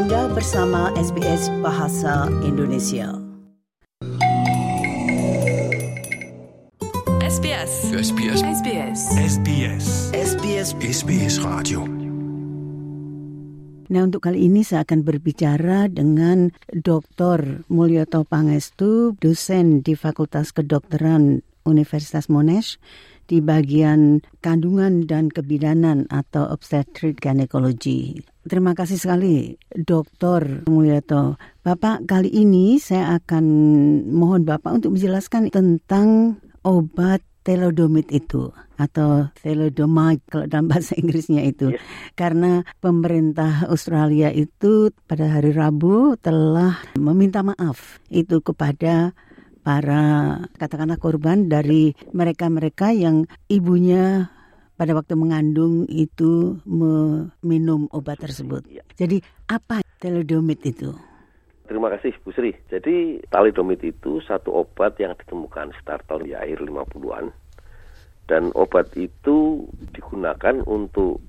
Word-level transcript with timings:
Anda 0.00 0.32
bersama 0.32 0.88
SBS 0.96 1.52
Bahasa 1.60 2.24
Indonesia. 2.40 3.20
SBS. 7.20 7.72
SBS. 7.92 8.40
SBS. 8.40 9.00
SBS. 9.20 9.84
SBS 10.16 10.68
SBS 10.80 11.34
Radio. 11.44 11.84
Nah 13.92 14.08
untuk 14.08 14.24
kali 14.24 14.48
ini 14.48 14.64
saya 14.64 14.88
akan 14.88 15.04
berbicara 15.04 15.92
dengan 15.92 16.48
Dr. 16.72 17.68
Mulyoto 17.68 18.24
Pangestu, 18.24 19.12
dosen 19.20 19.84
di 19.84 19.92
Fakultas 20.00 20.56
Kedokteran 20.56 21.44
Universitas 21.68 22.32
Monash 22.32 22.80
di 23.28 23.44
bagian 23.44 24.24
kandungan 24.40 25.04
dan 25.04 25.28
kebidanan 25.28 26.08
atau 26.08 26.48
obstetric 26.48 27.20
gynecology. 27.20 28.29
Terima 28.40 28.72
kasih 28.72 28.96
sekali 28.96 29.60
Dr. 29.68 30.64
Mulyoto. 30.64 31.36
Bapak, 31.60 32.08
kali 32.08 32.32
ini 32.32 32.80
saya 32.80 33.20
akan 33.20 33.44
mohon 34.08 34.48
Bapak 34.48 34.80
untuk 34.80 34.96
menjelaskan 34.96 35.52
tentang 35.52 36.40
obat 36.64 37.20
telodomid 37.44 38.08
itu 38.08 38.52
atau 38.80 39.28
telodomide 39.44 40.24
kalau 40.28 40.48
dalam 40.48 40.72
bahasa 40.72 40.96
Inggrisnya 40.96 41.44
itu. 41.44 41.76
Yes. 41.76 41.80
Karena 42.16 42.64
pemerintah 42.80 43.68
Australia 43.68 44.32
itu 44.32 44.88
pada 45.04 45.28
hari 45.28 45.52
Rabu 45.52 46.16
telah 46.20 46.80
meminta 46.96 47.44
maaf 47.44 48.00
itu 48.08 48.40
kepada 48.40 49.12
para 49.60 50.36
katakanlah 50.56 50.96
korban 50.96 51.52
dari 51.52 51.92
mereka-mereka 52.16 52.96
yang 52.96 53.28
ibunya 53.52 54.32
pada 54.80 54.96
waktu 54.96 55.12
mengandung 55.12 55.84
itu 55.92 56.56
meminum 56.64 57.84
obat 57.92 58.16
tersebut. 58.16 58.64
Ya. 58.64 58.80
Jadi 58.96 59.20
apa 59.44 59.84
telodomid 60.00 60.64
itu? 60.64 60.96
Terima 61.68 61.92
kasih 61.92 62.16
Bu 62.24 62.32
Sri. 62.32 62.56
Jadi 62.72 63.20
talidomid 63.28 63.84
itu 63.84 64.24
satu 64.24 64.64
obat 64.64 64.96
yang 64.96 65.12
ditemukan 65.20 65.76
sekitar 65.76 66.00
tahun 66.08 66.24
di 66.24 66.32
akhir 66.32 66.64
50-an. 66.64 67.28
Dan 68.24 68.56
obat 68.56 68.88
itu 68.96 69.68
digunakan 69.92 70.64
untuk 70.64 71.20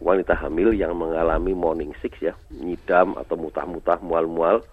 wanita 0.00 0.32
hamil 0.32 0.72
yang 0.72 0.96
mengalami 0.96 1.52
morning 1.52 1.92
sick 2.00 2.16
ya, 2.24 2.32
nyidam 2.56 3.20
atau 3.20 3.36
mutah-mutah, 3.36 4.00
mual-mual. 4.00 4.64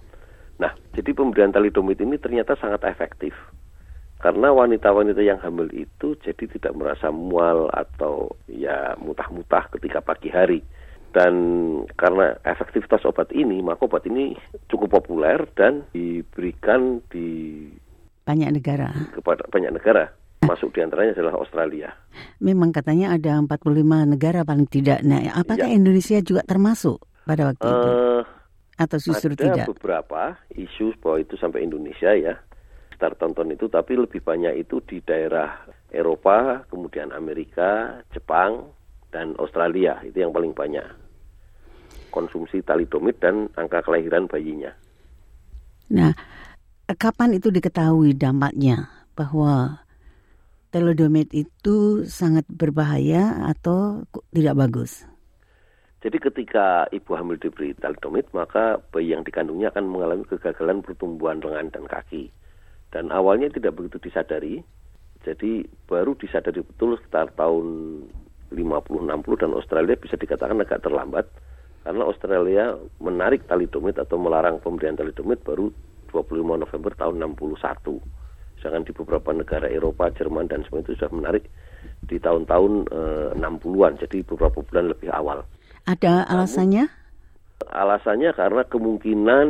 Nah, 0.55 0.72
jadi 0.95 1.11
pemberian 1.11 1.52
talidomid 1.52 2.00
ini 2.00 2.16
ternyata 2.16 2.55
sangat 2.55 2.88
efektif. 2.88 3.36
Karena 4.20 4.52
wanita-wanita 4.52 5.23
yang 5.23 5.39
hamil 5.39 5.72
itu 5.72 6.12
jadi 6.20 6.44
tidak 6.52 6.75
merasa 6.75 7.08
mual 7.08 7.72
atau 7.72 8.28
ya 8.45 8.94
mutah-mutah 9.00 9.72
ketika 9.73 10.03
pagi 10.03 10.28
hari. 10.28 10.59
Dan 11.09 11.34
karena 11.98 12.38
efektivitas 12.44 13.02
obat 13.02 13.31
ini, 13.31 13.64
maka 13.64 13.81
obat 13.81 14.06
ini 14.06 14.36
cukup 14.67 15.02
populer 15.02 15.42
dan 15.56 15.81
diberikan 15.89 17.02
di 17.09 17.66
Banyak 18.22 18.50
negara. 18.53 18.94
kepada 19.09 19.42
banyak 19.50 19.73
negara. 19.73 20.06
Masuk 20.45 20.70
di 20.72 20.80
antaranya 20.80 21.17
adalah 21.17 21.42
Australia. 21.42 21.89
Memang 22.39 22.70
katanya 22.70 23.11
ada 23.11 23.42
45 23.42 23.66
negara 24.06 24.45
paling 24.45 24.70
tidak. 24.70 25.02
Nah, 25.02 25.33
apakah 25.33 25.66
Ya. 25.66 25.76
Indonesia 25.76 26.22
juga 26.22 26.44
termasuk 26.44 27.02
pada 27.23 27.50
waktu 27.50 27.66
itu? 27.66 27.89
Eh, 27.89 28.22
Atau 28.78 28.98
justru 29.02 29.33
ada 29.33 29.44
tidak? 29.50 29.66
beberapa 29.67 30.38
isu 30.54 30.95
bahwa 31.02 31.20
itu 31.20 31.36
sampai 31.36 31.66
Indonesia 31.66 32.14
ya. 32.14 32.38
Start 33.00 33.16
tonton 33.16 33.55
itu, 33.55 33.72
tapi 33.72 33.95
lebih 33.95 34.19
banyak 34.19 34.59
itu 34.59 34.83
di 34.83 35.00
daerah 35.00 35.64
Eropa, 35.88 36.67
kemudian 36.67 37.16
Amerika, 37.16 38.03
Jepang, 38.11 38.75
dan 39.08 39.39
Australia. 39.39 40.03
Itu 40.03 40.19
yang 40.19 40.36
paling 40.36 40.52
banyak. 40.52 40.83
Konsumsi 42.11 42.59
talidomid 42.59 43.16
dan 43.23 43.47
angka 43.55 43.88
kelahiran 43.88 44.27
bayinya. 44.27 44.75
Nah, 45.95 46.11
kapan 46.92 47.39
itu 47.39 47.47
diketahui 47.47 48.20
dampaknya 48.20 48.92
bahwa 49.16 49.80
telodomid 50.75 51.31
itu 51.31 52.04
sangat 52.04 52.43
berbahaya 52.52 53.48
atau 53.48 54.04
tidak 54.36 54.60
bagus? 54.60 55.08
Jadi 55.99 56.20
ketika 56.20 56.87
ibu 56.95 57.16
hamil 57.16 57.39
diberi 57.39 57.76
talidomid, 57.80 58.27
maka 58.31 58.80
bayi 58.92 59.11
yang 59.16 59.23
dikandungnya 59.23 59.71
akan 59.71 59.87
mengalami 59.87 60.23
kegagalan 60.27 60.80
pertumbuhan 60.83 61.39
lengan 61.39 61.71
dan 61.71 61.87
kaki. 61.87 62.31
Dan 62.89 63.14
awalnya 63.14 63.54
tidak 63.54 63.77
begitu 63.77 64.02
disadari, 64.02 64.66
jadi 65.22 65.67
baru 65.86 66.17
disadari 66.17 66.66
betul 66.66 66.98
sekitar 66.98 67.30
tahun 67.38 67.66
50-60 68.50 69.42
dan 69.42 69.52
Australia 69.54 69.95
bisa 70.00 70.17
dikatakan 70.17 70.58
agak 70.66 70.82
terlambat 70.82 71.30
karena 71.86 72.04
Australia 72.04 72.76
menarik 72.98 73.45
talidomid 73.45 73.95
atau 74.02 74.17
melarang 74.17 74.58
pemberian 74.60 74.98
talidomid 74.98 75.39
baru 75.45 75.70
25 76.11 76.66
November 76.66 76.92
tahun 76.98 77.16
61. 77.38 78.02
Sedangkan 78.60 78.83
di 78.83 78.92
beberapa 78.92 79.30
negara 79.32 79.72
Eropa, 79.72 80.11
Jerman 80.11 80.52
dan 80.52 80.67
semua 80.67 80.83
itu 80.83 80.98
sudah 80.99 81.14
menarik 81.16 81.48
di 82.04 82.20
tahun-tahun 82.20 82.92
eh, 82.92 83.30
60-an, 83.39 83.94
jadi 84.04 84.17
beberapa 84.28 84.60
bulan 84.66 84.92
lebih 84.92 85.10
awal. 85.16 85.48
Ada 85.88 86.28
alasannya? 86.28 86.92
Alasannya 87.72 88.36
karena 88.36 88.64
kemungkinan 88.67 89.48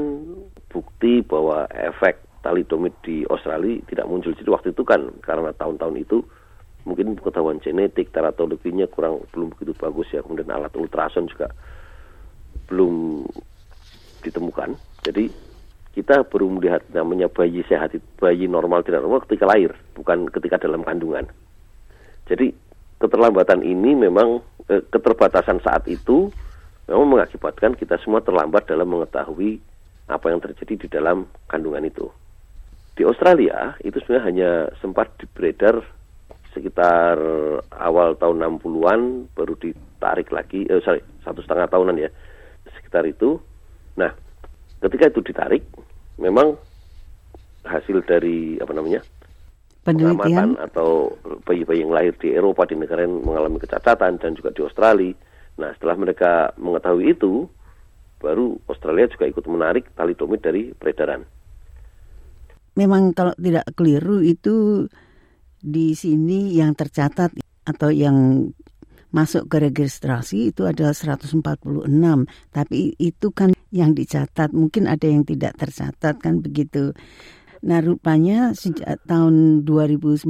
bukti 0.70 1.26
bahwa 1.26 1.66
efek 1.74 2.29
talidomid 2.40 2.96
di 3.04 3.24
Australia 3.28 3.80
tidak 3.88 4.06
muncul. 4.08 4.32
Jadi 4.32 4.50
waktu 4.50 4.68
itu 4.72 4.84
kan 4.88 5.12
karena 5.24 5.52
tahun-tahun 5.56 5.96
itu 6.00 6.24
mungkin 6.88 7.20
pengetahuan 7.20 7.60
genetik 7.60 8.10
teratologinya 8.16 8.88
kurang 8.88 9.24
belum 9.36 9.52
begitu 9.56 9.76
bagus 9.76 10.08
ya. 10.12 10.24
Kemudian 10.24 10.50
alat 10.50 10.74
ultrason 10.76 11.28
juga 11.28 11.52
belum 12.72 13.26
ditemukan. 14.24 14.76
Jadi 15.04 15.32
kita 15.96 16.24
baru 16.28 16.48
melihat 16.48 16.86
namanya 16.94 17.28
bayi 17.28 17.66
sehat, 17.66 17.92
bayi 18.22 18.46
normal 18.46 18.86
tidak 18.86 19.04
normal 19.04 19.26
ketika 19.26 19.50
lahir, 19.50 19.74
bukan 19.98 20.30
ketika 20.30 20.62
dalam 20.62 20.86
kandungan. 20.86 21.28
Jadi 22.30 22.54
keterlambatan 23.02 23.66
ini 23.66 23.98
memang 23.98 24.40
eh, 24.70 24.86
keterbatasan 24.86 25.60
saat 25.66 25.90
itu 25.90 26.30
memang 26.86 27.18
mengakibatkan 27.18 27.74
kita 27.74 27.98
semua 28.06 28.22
terlambat 28.22 28.70
dalam 28.70 28.86
mengetahui 28.86 29.60
apa 30.10 30.26
yang 30.30 30.42
terjadi 30.42 30.74
di 30.86 30.88
dalam 30.90 31.26
kandungan 31.50 31.86
itu. 31.86 32.10
Di 33.00 33.08
Australia 33.08 33.80
itu 33.80 33.96
sebenarnya 34.04 34.28
hanya 34.28 34.52
sempat 34.84 35.16
beredar 35.32 35.80
sekitar 36.52 37.16
awal 37.72 38.20
tahun 38.20 38.60
60-an 38.60 39.32
baru 39.32 39.56
ditarik 39.56 40.28
lagi, 40.36 40.68
eh, 40.68 40.84
sorry, 40.84 41.00
satu 41.24 41.40
setengah 41.40 41.72
tahunan 41.72 41.96
ya, 41.96 42.12
sekitar 42.76 43.08
itu. 43.08 43.40
Nah, 43.96 44.12
ketika 44.84 45.16
itu 45.16 45.24
ditarik, 45.24 45.64
memang 46.20 46.60
hasil 47.64 48.04
dari 48.04 48.60
apa 48.60 48.76
namanya 48.76 49.00
Penelitian? 49.88 50.20
pengamatan 50.20 50.50
atau 50.60 51.16
bayi-bayi 51.48 51.88
yang 51.88 51.96
lahir 51.96 52.12
di 52.20 52.36
Eropa 52.36 52.68
di 52.68 52.76
negara 52.76 53.08
yang 53.08 53.24
mengalami 53.24 53.64
kecacatan 53.64 54.20
dan 54.20 54.36
juga 54.36 54.52
di 54.52 54.60
Australia. 54.60 55.16
Nah, 55.56 55.72
setelah 55.80 55.96
mereka 55.96 56.52
mengetahui 56.60 57.16
itu, 57.16 57.48
baru 58.20 58.60
Australia 58.68 59.08
juga 59.08 59.32
ikut 59.32 59.48
menarik 59.48 59.88
talidomid 59.96 60.44
dari 60.44 60.76
peredaran. 60.76 61.39
Memang 62.78 63.16
kalau 63.18 63.34
tidak 63.38 63.66
keliru 63.74 64.22
itu 64.22 64.86
di 65.60 65.94
sini 65.98 66.56
yang 66.56 66.78
tercatat 66.78 67.34
atau 67.68 67.90
yang 67.92 68.50
masuk 69.10 69.50
ke 69.50 69.58
registrasi 69.70 70.54
itu 70.54 70.70
adalah 70.70 70.94
146. 70.94 71.42
Tapi 72.54 72.94
itu 72.98 73.28
kan 73.34 73.54
yang 73.74 73.94
dicatat, 73.94 74.54
mungkin 74.54 74.86
ada 74.86 75.06
yang 75.06 75.26
tidak 75.26 75.58
tercatat 75.58 76.22
kan 76.22 76.42
begitu. 76.42 76.94
Nah, 77.60 77.84
rupanya 77.84 78.56
sejak 78.56 79.04
tahun 79.04 79.68
2019 79.68 80.26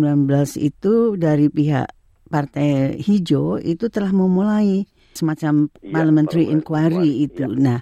itu 0.57 1.13
dari 1.19 1.47
pihak 1.51 1.87
Partai 2.29 2.97
Hijau 3.01 3.57
itu 3.57 3.89
telah 3.89 4.13
memulai 4.13 4.85
semacam 5.17 5.65
Iya, 5.81 5.93
parliamentary 5.93 6.45
inquiry, 6.49 7.25
itu. 7.25 7.45
iya. 7.45 7.57
Nah, 7.57 7.79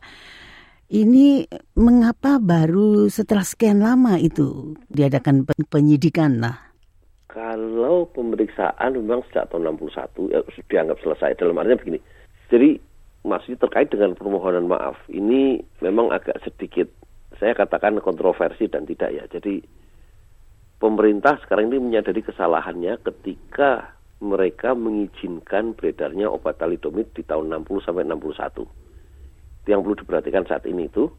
ini 0.88 1.44
mengapa 1.76 2.40
baru 2.40 3.12
setelah 3.12 3.44
sekian 3.44 3.84
lama 3.84 4.16
itu 4.16 4.76
diadakan 4.88 5.44
pe- 5.44 5.60
penyidikan 5.68 6.40
lah? 6.40 6.56
Kalau 7.28 8.08
pemeriksaan 8.16 8.96
memang 8.96 9.22
sejak 9.28 9.52
tahun 9.52 9.76
61 9.76 10.32
ya, 10.32 10.40
dianggap 10.72 10.98
selesai 11.04 11.38
dalam 11.38 11.60
artinya 11.60 11.78
begini. 11.84 12.00
Jadi 12.48 12.70
masih 13.28 13.60
terkait 13.60 13.92
dengan 13.92 14.16
permohonan 14.16 14.72
maaf. 14.72 14.96
Ini 15.12 15.60
memang 15.84 16.16
agak 16.16 16.40
sedikit 16.48 16.88
saya 17.36 17.54
katakan 17.54 18.00
kontroversi 18.00 18.72
dan 18.72 18.88
tidak 18.88 19.12
ya. 19.12 19.24
Jadi 19.28 19.60
pemerintah 20.80 21.36
sekarang 21.44 21.68
ini 21.70 21.84
menyadari 21.84 22.24
kesalahannya 22.24 22.98
ketika 23.04 23.94
mereka 24.24 24.74
mengizinkan 24.74 25.78
beredarnya 25.78 26.32
obat 26.32 26.58
talidomid 26.58 27.12
di 27.14 27.22
tahun 27.22 27.54
60 27.68 27.86
sampai 27.86 28.08
61. 28.08 28.87
Yang 29.68 29.80
perlu 29.84 29.96
diperhatikan 30.00 30.48
saat 30.48 30.64
ini 30.64 30.88
itu 30.88 31.12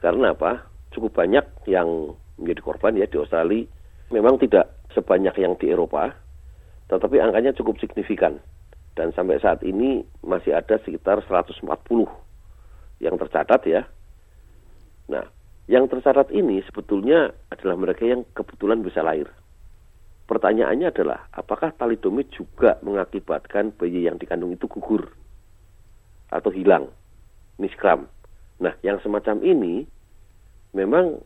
karena 0.00 0.32
apa? 0.32 0.64
Cukup 0.90 1.20
banyak 1.20 1.44
yang 1.68 2.16
menjadi 2.40 2.60
korban 2.64 2.96
ya 2.96 3.04
di 3.04 3.20
Australia. 3.20 3.68
Memang 4.08 4.40
tidak 4.40 4.72
sebanyak 4.96 5.36
yang 5.36 5.52
di 5.60 5.68
Eropa, 5.68 6.16
tetapi 6.88 7.20
angkanya 7.20 7.52
cukup 7.52 7.76
signifikan. 7.76 8.40
Dan 8.96 9.12
sampai 9.12 9.38
saat 9.38 9.60
ini 9.62 10.02
masih 10.24 10.56
ada 10.56 10.80
sekitar 10.80 11.20
140 11.28 11.62
yang 13.04 13.14
tercatat 13.20 13.62
ya. 13.68 13.84
Nah, 15.12 15.28
yang 15.68 15.86
tercatat 15.86 16.32
ini 16.32 16.64
sebetulnya 16.64 17.28
adalah 17.52 17.76
mereka 17.76 18.08
yang 18.08 18.24
kebetulan 18.32 18.80
bisa 18.80 19.04
lahir. 19.04 19.28
Pertanyaannya 20.28 20.92
adalah, 20.92 21.28
apakah 21.32 21.72
talidomid 21.76 22.28
juga 22.32 22.76
mengakibatkan 22.84 23.72
bayi 23.76 24.08
yang 24.08 24.20
dikandung 24.20 24.52
itu 24.52 24.68
gugur 24.68 25.08
atau 26.28 26.52
hilang, 26.52 26.92
miskram? 27.58 28.06
Nah, 28.58 28.74
yang 28.82 28.98
semacam 29.02 29.42
ini 29.42 29.86
memang 30.74 31.18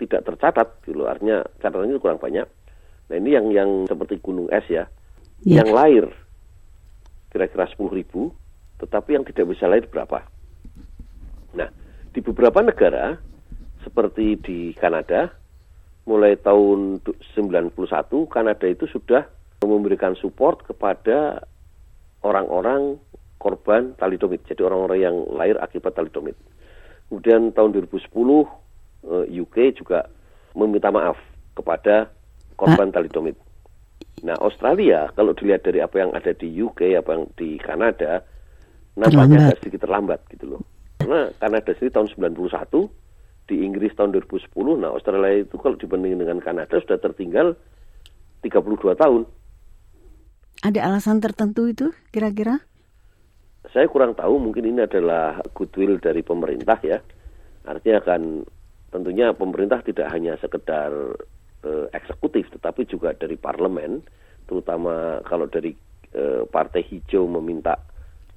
tidak 0.00 0.24
tercatat, 0.26 0.68
gitu 0.84 1.04
artinya 1.04 1.44
catatannya 1.60 2.00
kurang 2.00 2.20
banyak. 2.20 2.46
Nah, 3.10 3.16
ini 3.20 3.30
yang 3.36 3.46
yang 3.52 3.70
seperti 3.84 4.20
gunung 4.20 4.48
es 4.48 4.64
ya, 4.68 4.88
Ya. 5.44 5.60
yang 5.60 5.76
lahir 5.76 6.08
kira-kira 7.28 7.66
10 7.66 7.90
ribu, 7.90 8.30
tetapi 8.80 9.18
yang 9.18 9.26
tidak 9.26 9.50
bisa 9.50 9.66
lahir 9.66 9.90
berapa? 9.90 10.22
Nah, 11.58 11.68
di 12.14 12.20
beberapa 12.22 12.62
negara 12.62 13.18
seperti 13.82 14.38
di 14.40 14.58
Kanada, 14.78 15.28
mulai 16.06 16.38
tahun 16.38 17.02
du- 17.02 17.18
91 17.34 18.30
Kanada 18.30 18.64
itu 18.64 18.86
sudah 18.88 19.26
memberikan 19.64 20.14
support 20.16 20.62
kepada 20.64 21.44
orang-orang 22.24 22.96
korban 23.44 23.92
talidomid. 24.00 24.40
Jadi 24.48 24.64
orang-orang 24.64 24.98
yang 25.04 25.16
lahir 25.36 25.60
akibat 25.60 25.92
talidomid. 25.92 26.32
Kemudian 27.12 27.52
tahun 27.52 27.76
2010 27.76 28.08
eh, 28.08 29.24
UK 29.44 29.56
juga 29.76 30.08
meminta 30.56 30.88
maaf 30.88 31.20
kepada 31.52 32.08
korban 32.56 32.88
talidomid. 32.88 33.36
Nah, 34.24 34.40
Australia 34.40 35.12
kalau 35.12 35.36
dilihat 35.36 35.68
dari 35.68 35.84
apa 35.84 36.00
yang 36.00 36.16
ada 36.16 36.32
di 36.32 36.48
UK, 36.48 36.96
apa 36.96 37.10
yang 37.12 37.24
di 37.36 37.60
Kanada, 37.60 38.24
nampaknya 38.96 39.52
agak 39.52 39.60
sedikit 39.60 39.84
terlambat 39.84 40.24
gitu 40.32 40.56
loh. 40.56 40.62
Karena 40.96 41.28
Kanada 41.36 41.76
sendiri 41.76 41.92
tahun 41.92 42.08
91, 42.16 42.88
di 43.44 43.60
Inggris 43.60 43.92
tahun 43.92 44.16
2010, 44.16 44.48
nah 44.80 44.96
Australia 44.96 45.44
itu 45.44 45.60
kalau 45.60 45.76
dibandingkan 45.76 46.24
dengan 46.24 46.38
Kanada 46.40 46.80
sudah 46.80 46.96
tertinggal 46.96 47.52
32 48.40 48.96
tahun. 48.96 49.28
Ada 50.64 50.80
alasan 50.88 51.20
tertentu 51.20 51.68
itu 51.68 51.92
kira-kira? 52.08 52.64
Saya 53.72 53.88
kurang 53.88 54.12
tahu, 54.12 54.36
mungkin 54.36 54.68
ini 54.68 54.84
adalah 54.84 55.40
goodwill 55.56 55.96
dari 55.96 56.20
pemerintah 56.20 56.76
ya. 56.84 57.00
Artinya 57.64 58.00
kan 58.04 58.44
tentunya 58.92 59.32
pemerintah 59.32 59.80
tidak 59.80 60.12
hanya 60.12 60.36
sekedar 60.38 60.92
eh, 61.64 61.86
eksekutif, 61.96 62.52
tetapi 62.52 62.84
juga 62.84 63.16
dari 63.16 63.40
parlemen, 63.40 64.04
terutama 64.44 65.24
kalau 65.24 65.48
dari 65.48 65.72
eh, 66.12 66.44
Partai 66.44 66.84
Hijau 66.84 67.24
meminta 67.26 67.80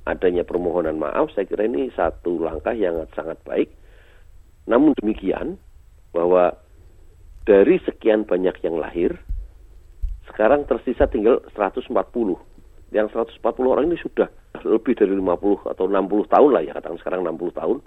adanya 0.08 0.48
permohonan 0.48 0.96
maaf, 0.96 1.36
saya 1.36 1.44
kira 1.44 1.68
ini 1.68 1.92
satu 1.92 2.40
langkah 2.40 2.72
yang 2.72 3.04
sangat 3.12 3.36
baik. 3.44 3.70
Namun 4.72 4.96
demikian, 4.96 5.60
bahwa 6.16 6.56
dari 7.44 7.80
sekian 7.84 8.24
banyak 8.24 8.56
yang 8.64 8.80
lahir, 8.80 9.12
sekarang 10.32 10.64
tersisa 10.68 11.08
tinggal 11.08 11.44
140. 11.56 11.92
Yang 12.96 13.08
140 13.44 13.44
orang 13.68 13.86
ini 13.92 14.00
sudah 14.00 14.32
lebih 14.64 14.98
dari 14.98 15.14
50 15.14 15.68
atau 15.68 15.86
60 15.86 16.34
tahun 16.34 16.50
lah 16.54 16.62
ya, 16.64 16.72
katakan 16.78 16.98
sekarang 17.02 17.22
60 17.26 17.60
tahun. 17.60 17.78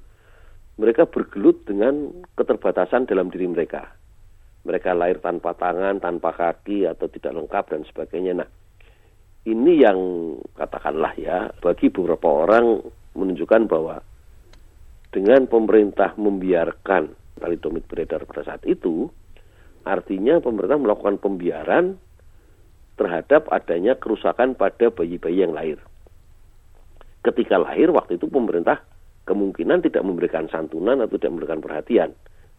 Mereka 0.81 1.03
bergelut 1.13 1.67
dengan 1.69 2.25
keterbatasan 2.39 3.05
dalam 3.11 3.29
diri 3.29 3.51
mereka. 3.51 3.91
Mereka 4.65 4.93
lahir 4.93 5.21
tanpa 5.25 5.57
tangan, 5.57 6.01
tanpa 6.01 6.37
kaki, 6.37 6.85
atau 6.85 7.09
tidak 7.09 7.33
lengkap, 7.37 7.65
dan 7.73 7.83
sebagainya. 7.89 8.33
Nah, 8.45 8.49
ini 9.49 9.81
yang 9.81 9.99
katakanlah 10.57 11.17
ya, 11.17 11.49
bagi 11.65 11.89
beberapa 11.89 12.29
orang 12.29 12.81
menunjukkan 13.17 13.63
bahwa 13.69 14.01
dengan 15.11 15.51
pemerintah 15.51 16.15
membiarkan 16.15 17.11
talidomid 17.41 17.89
beredar 17.89 18.23
pada 18.29 18.47
saat 18.47 18.63
itu, 18.69 19.11
artinya 19.83 20.39
pemerintah 20.39 20.79
melakukan 20.79 21.19
pembiaran 21.19 21.99
terhadap 23.01 23.49
adanya 23.49 23.97
kerusakan 23.97 24.55
pada 24.55 24.93
bayi-bayi 24.93 25.43
yang 25.43 25.57
lahir. 25.57 25.81
Ketika 27.21 27.61
lahir, 27.61 27.93
waktu 27.93 28.17
itu 28.17 28.27
pemerintah 28.27 28.81
kemungkinan 29.29 29.85
tidak 29.85 30.03
memberikan 30.03 30.49
santunan 30.49 31.05
atau 31.05 31.21
tidak 31.21 31.33
memberikan 31.37 31.61
perhatian. 31.61 32.11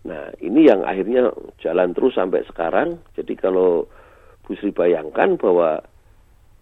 Nah, 0.05 0.33
ini 0.41 0.65
yang 0.69 0.81
akhirnya 0.81 1.29
jalan 1.61 1.93
terus 1.93 2.17
sampai 2.17 2.45
sekarang. 2.49 3.01
Jadi 3.13 3.33
kalau 3.37 3.85
Bu 4.45 4.57
Sri 4.57 4.73
bayangkan 4.73 5.37
bahwa 5.37 5.81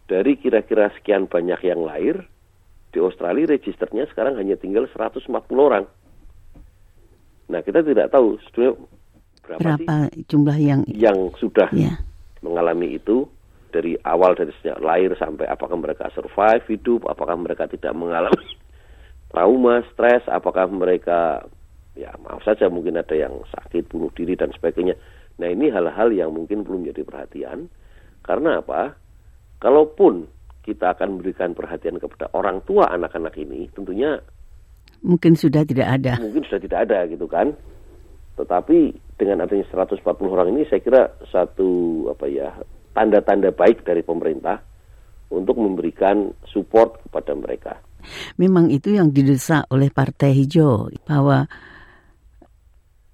dari 0.09 0.35
kira-kira 0.35 0.91
sekian 0.97 1.29
banyak 1.29 1.61
yang 1.63 1.85
lahir, 1.85 2.25
di 2.89 2.97
Australia 2.97 3.53
registernya 3.53 4.09
sekarang 4.09 4.35
hanya 4.41 4.57
tinggal 4.57 4.89
140 4.89 5.29
orang. 5.55 5.85
Nah, 7.49 7.61
kita 7.61 7.85
tidak 7.85 8.09
tahu 8.09 8.37
sebetulnya 8.45 8.73
berapa, 9.45 9.61
Berapa 9.61 9.95
jumlah 10.29 10.57
yang 10.57 10.81
yang 10.89 11.33
sudah 11.37 11.69
ya. 11.73 11.97
mengalami 12.45 12.97
itu 12.97 13.25
dari 13.69 13.95
awal 14.05 14.33
dari 14.35 14.51
sejak 14.59 14.81
lahir 14.81 15.13
sampai 15.15 15.45
apakah 15.45 15.77
mereka 15.77 16.09
survive 16.13 16.65
hidup, 16.67 17.05
apakah 17.07 17.37
mereka 17.37 17.69
tidak 17.69 17.93
mengalami 17.93 18.49
trauma, 19.31 19.85
stres, 19.93 20.25
apakah 20.27 20.67
mereka 20.69 21.45
ya 21.97 22.13
maaf 22.21 22.41
saja 22.45 22.69
mungkin 22.69 22.97
ada 22.97 23.13
yang 23.13 23.43
sakit, 23.49 23.89
bunuh 23.89 24.11
diri 24.13 24.33
dan 24.37 24.49
sebagainya. 24.53 24.97
Nah 25.39 25.47
ini 25.47 25.71
hal-hal 25.71 26.11
yang 26.11 26.35
mungkin 26.35 26.67
belum 26.67 26.89
jadi 26.91 27.01
perhatian 27.05 27.71
karena 28.25 28.59
apa? 28.61 28.93
Kalaupun 29.59 30.27
kita 30.63 30.95
akan 30.95 31.17
memberikan 31.19 31.51
perhatian 31.57 31.97
kepada 31.99 32.31
orang 32.35 32.61
tua 32.63 32.87
anak-anak 32.91 33.35
ini, 33.39 33.67
tentunya 33.73 34.19
Mungkin 34.99 35.31
sudah 35.39 35.63
tidak 35.63 35.87
ada. 35.95 36.19
mungkin 36.19 36.43
sudah 36.43 36.59
tidak 36.59 36.79
ada 36.87 37.07
gitu 37.07 37.23
kan. 37.23 37.55
Tetapi 38.35 38.79
dengan 39.19 39.43
adanya 39.43 39.67
140 39.71 40.03
orang 40.31 40.47
ini 40.55 40.63
saya 40.67 40.79
kira 40.83 41.11
satu 41.27 42.03
apa 42.11 42.25
ya 42.27 42.51
tanda-tanda 42.99 43.55
baik 43.55 43.87
dari 43.87 44.03
pemerintah 44.03 44.59
untuk 45.31 45.55
memberikan 45.55 46.35
support 46.51 46.99
kepada 47.07 47.31
mereka. 47.31 47.79
Memang 48.35 48.67
itu 48.67 48.99
yang 48.99 49.15
didesak 49.15 49.63
oleh 49.71 49.87
Partai 49.87 50.35
Hijau 50.35 50.91
bahwa 51.07 51.47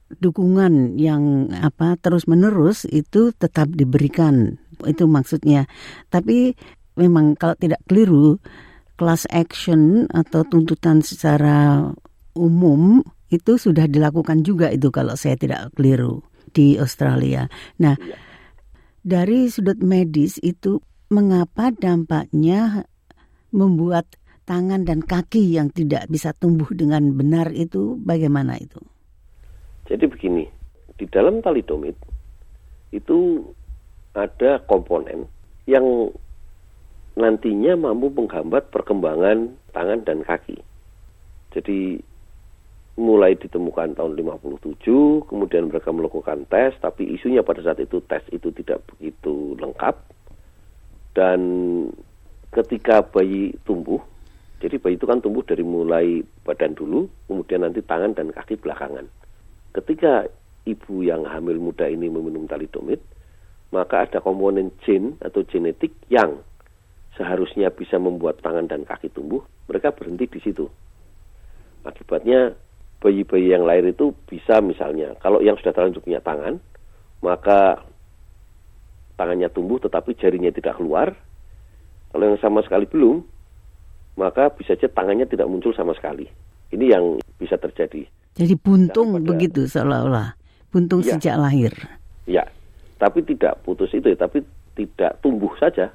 dukungan 0.10 0.98
yang 0.98 1.54
apa 1.54 2.02
terus-menerus 2.02 2.90
itu 2.90 3.30
tetap 3.38 3.70
diberikan. 3.70 4.58
Itu 4.82 5.06
maksudnya. 5.06 5.70
Tapi 6.10 6.58
memang 6.98 7.38
kalau 7.38 7.54
tidak 7.54 7.86
keliru 7.86 8.42
class 8.98 9.30
action 9.30 10.10
atau 10.10 10.42
tuntutan 10.50 11.06
secara 11.06 11.94
umum 12.34 13.06
itu 13.30 13.60
sudah 13.62 13.86
dilakukan 13.86 14.42
juga 14.42 14.72
itu 14.74 14.90
kalau 14.90 15.14
saya 15.14 15.38
tidak 15.38 15.70
keliru 15.78 16.26
di 16.56 16.80
Australia. 16.80 17.52
Nah, 17.82 18.00
Iya. 18.00 18.26
Dari 19.06 19.46
sudut 19.54 19.78
medis 19.86 20.42
itu 20.42 20.82
mengapa 21.14 21.70
dampaknya 21.70 22.90
membuat 23.54 24.10
tangan 24.50 24.82
dan 24.82 25.06
kaki 25.06 25.54
yang 25.54 25.70
tidak 25.70 26.10
bisa 26.10 26.34
tumbuh 26.34 26.66
dengan 26.74 27.14
benar 27.14 27.54
itu 27.54 28.02
bagaimana 28.02 28.58
itu? 28.58 28.82
Jadi 29.86 30.10
begini, 30.10 30.50
di 30.98 31.06
dalam 31.06 31.46
talidomid 31.46 31.94
itu 32.90 33.46
ada 34.18 34.58
komponen 34.66 35.30
yang 35.70 36.10
nantinya 37.14 37.78
mampu 37.78 38.10
menghambat 38.10 38.74
perkembangan 38.74 39.54
tangan 39.70 40.02
dan 40.02 40.26
kaki. 40.26 40.58
Jadi 41.54 42.02
mulai 42.96 43.36
ditemukan 43.36 44.00
tahun 44.00 44.16
57, 44.16 45.28
kemudian 45.28 45.68
mereka 45.68 45.92
melakukan 45.92 46.48
tes, 46.48 46.72
tapi 46.80 47.04
isunya 47.12 47.44
pada 47.44 47.60
saat 47.60 47.84
itu 47.84 48.00
tes 48.08 48.24
itu 48.32 48.56
tidak 48.56 48.88
begitu 48.88 49.60
lengkap. 49.60 49.96
Dan 51.12 51.42
ketika 52.56 53.04
bayi 53.04 53.52
tumbuh, 53.68 54.00
jadi 54.64 54.80
bayi 54.80 54.96
itu 54.96 55.04
kan 55.04 55.20
tumbuh 55.20 55.44
dari 55.44 55.64
mulai 55.68 56.24
badan 56.48 56.72
dulu, 56.72 57.12
kemudian 57.28 57.68
nanti 57.68 57.84
tangan 57.84 58.16
dan 58.16 58.32
kaki 58.32 58.56
belakangan. 58.56 59.12
Ketika 59.76 60.24
ibu 60.64 61.04
yang 61.04 61.28
hamil 61.28 61.60
muda 61.60 61.92
ini 61.92 62.08
meminum 62.08 62.48
talidomid, 62.48 63.04
maka 63.76 64.08
ada 64.08 64.24
komponen 64.24 64.72
gen 64.88 65.20
atau 65.20 65.44
genetik 65.44 65.92
yang 66.08 66.40
seharusnya 67.20 67.72
bisa 67.76 68.00
membuat 68.00 68.40
tangan 68.40 68.72
dan 68.72 68.88
kaki 68.88 69.12
tumbuh, 69.12 69.44
mereka 69.68 69.92
berhenti 69.92 70.32
di 70.32 70.40
situ. 70.40 70.68
Akibatnya 71.84 72.56
bayi-bayi 73.00 73.54
yang 73.54 73.68
lahir 73.68 73.92
itu 73.92 74.16
bisa 74.26 74.60
misalnya, 74.64 75.14
kalau 75.22 75.42
yang 75.44 75.56
sudah 75.62 75.74
terlanjur 75.76 76.02
punya 76.02 76.22
tangan, 76.24 76.58
maka 77.22 77.84
tangannya 79.16 79.48
tumbuh 79.52 79.80
tetapi 79.80 80.16
jarinya 80.20 80.52
tidak 80.52 80.76
keluar. 80.78 81.16
Kalau 82.12 82.26
yang 82.32 82.40
sama 82.40 82.64
sekali 82.64 82.88
belum, 82.88 83.24
maka 84.16 84.48
bisa 84.56 84.76
saja 84.76 84.88
tangannya 84.88 85.28
tidak 85.28 85.48
muncul 85.52 85.76
sama 85.76 85.92
sekali. 85.96 86.28
Ini 86.72 86.86
yang 86.96 87.06
bisa 87.40 87.60
terjadi. 87.60 88.08
Jadi 88.36 88.54
buntung 88.60 89.16
Daripada- 89.20 89.30
begitu 89.32 89.62
seolah-olah. 89.68 90.36
Buntung 90.72 91.04
Iya. 91.04 91.16
sejak 91.16 91.36
lahir. 91.40 91.72
Ya, 92.28 92.44
tapi 93.00 93.24
tidak 93.24 93.64
putus 93.64 93.92
itu, 93.96 94.12
ya, 94.12 94.18
tapi 94.20 94.44
tidak 94.76 95.20
tumbuh 95.24 95.52
saja. 95.56 95.92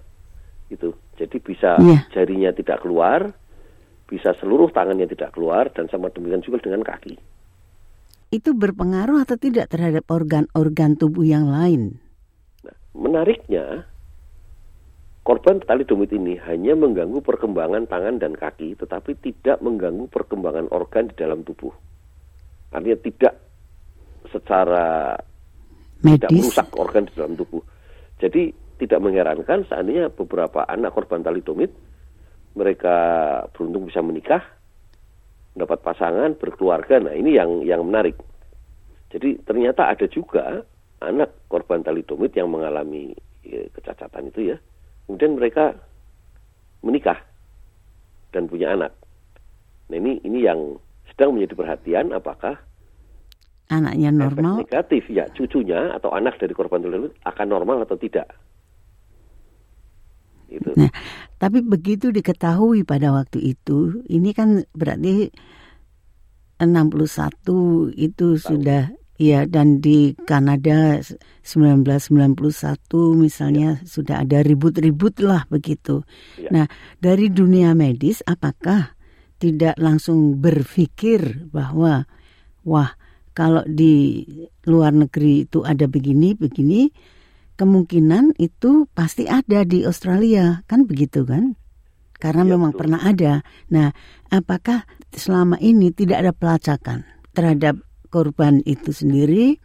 Itu. 0.73 0.97
Jadi 1.21 1.37
bisa 1.41 1.77
Iya. 1.77 2.09
jarinya 2.17 2.49
tidak 2.57 2.81
keluar, 2.81 3.33
bisa 4.11 4.35
seluruh 4.35 4.75
tangannya 4.75 5.07
tidak 5.07 5.39
keluar 5.39 5.71
dan 5.71 5.87
sama 5.87 6.11
demikian 6.11 6.43
juga 6.43 6.59
dengan 6.67 6.83
kaki. 6.83 7.15
Itu 8.35 8.59
berpengaruh 8.59 9.23
atau 9.23 9.39
tidak 9.39 9.71
terhadap 9.71 10.11
organ-organ 10.11 10.99
tubuh 10.99 11.23
yang 11.23 11.47
lain? 11.47 12.03
Nah, 12.67 12.75
menariknya, 12.99 13.87
korban 15.23 15.63
talidomid 15.63 16.11
ini 16.11 16.35
hanya 16.43 16.75
mengganggu 16.75 17.23
perkembangan 17.23 17.87
tangan 17.87 18.19
dan 18.19 18.35
kaki, 18.35 18.75
tetapi 18.75 19.15
tidak 19.23 19.63
mengganggu 19.63 20.11
perkembangan 20.11 20.67
organ 20.75 21.07
di 21.07 21.15
dalam 21.15 21.47
tubuh. 21.47 21.71
Artinya 22.75 22.99
tidak 23.03 23.35
secara 24.31 25.19
Medis. 26.03 26.27
tidak 26.27 26.31
merusak 26.35 26.69
organ 26.79 27.03
di 27.07 27.13
dalam 27.15 27.35
tubuh. 27.39 27.63
Jadi 28.19 28.43
tidak 28.79 29.01
mengherankan 29.03 29.67
seandainya 29.67 30.11
beberapa 30.11 30.67
anak 30.67 30.95
korban 30.95 31.23
talidomid 31.23 31.71
mereka 32.55 32.97
beruntung 33.55 33.87
bisa 33.87 34.03
menikah, 34.03 34.43
mendapat 35.55 35.79
pasangan, 35.83 36.35
berkeluarga. 36.39 36.99
Nah, 36.99 37.15
ini 37.15 37.39
yang 37.39 37.63
yang 37.63 37.87
menarik. 37.87 38.19
Jadi 39.11 39.43
ternyata 39.43 39.91
ada 39.91 40.07
juga 40.07 40.63
anak 41.03 41.51
korban 41.51 41.83
talidomid 41.83 42.31
yang 42.35 42.51
mengalami 42.51 43.15
ya, 43.43 43.67
kecacatan 43.75 44.31
itu 44.31 44.55
ya. 44.55 44.57
Kemudian 45.07 45.35
mereka 45.39 45.75
menikah 46.87 47.19
dan 48.31 48.47
punya 48.47 48.75
anak. 48.75 48.95
Nah, 49.91 49.97
ini 49.99 50.23
ini 50.23 50.47
yang 50.47 50.79
sedang 51.11 51.35
menjadi 51.35 51.55
perhatian 51.59 52.15
apakah 52.15 52.55
anaknya 53.71 54.11
normal 54.11 54.63
efek 54.63 54.67
negatif 54.67 55.03
ya 55.11 55.31
cucunya 55.31 55.95
atau 55.95 56.11
anak 56.11 56.39
dari 56.43 56.51
korban 56.55 56.83
talidomid 56.83 57.15
akan 57.27 57.47
normal 57.47 57.87
atau 57.87 57.99
tidak. 57.99 58.31
Itu. 60.51 60.75
Nah, 60.75 60.91
tapi 61.39 61.63
begitu 61.63 62.11
diketahui 62.11 62.83
pada 62.83 63.15
waktu 63.15 63.55
itu, 63.55 64.03
ini 64.11 64.35
kan 64.35 64.67
berarti 64.75 65.31
61 66.61 67.95
itu 67.97 68.37
Tahu. 68.37 68.43
sudah 68.43 68.93
ya 69.21 69.45
dan 69.45 69.85
di 69.85 70.17
Kanada 70.25 71.01
1991 71.45 72.37
misalnya 73.17 73.81
ya. 73.81 73.85
sudah 73.89 74.17
ada 74.25 74.41
ribut-ribut 74.41 75.21
lah 75.21 75.45
begitu. 75.49 76.03
Ya. 76.41 76.51
Nah, 76.53 76.67
dari 77.01 77.29
dunia 77.29 77.77
medis 77.77 78.25
apakah 78.25 78.97
tidak 79.41 79.77
langsung 79.81 80.37
berpikir 80.41 81.49
bahwa 81.49 82.05
wah 82.65 82.93
kalau 83.33 83.65
di 83.65 84.25
luar 84.69 84.93
negeri 84.93 85.49
itu 85.49 85.65
ada 85.65 85.89
begini 85.89 86.37
begini 86.37 86.93
kemungkinan 87.61 88.41
itu 88.41 88.89
pasti 88.97 89.29
ada 89.29 89.69
di 89.69 89.85
Australia, 89.85 90.65
kan 90.65 90.89
begitu 90.89 91.29
kan? 91.29 91.61
Karena 92.17 92.49
ya, 92.49 92.57
memang 92.57 92.73
betul. 92.73 92.81
pernah 92.81 93.01
ada. 93.05 93.33
Nah, 93.69 93.93
apakah 94.33 94.89
selama 95.13 95.61
ini 95.61 95.93
tidak 95.93 96.25
ada 96.25 96.33
pelacakan 96.33 97.05
terhadap 97.37 97.77
korban 98.09 98.65
itu 98.65 98.97
sendiri 98.97 99.61